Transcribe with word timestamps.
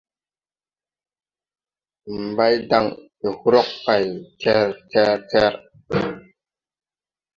Mbaydan 2.27 2.85
de 3.19 3.29
hrog 3.39 3.69
pay 3.83 4.05
ter! 4.39 4.67
Ter! 4.91 5.13
ter! 5.29 5.53